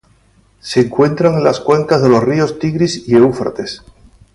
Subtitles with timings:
[0.61, 3.83] Se encuentran en las cuencas de los ríos Tigris y Éufrates.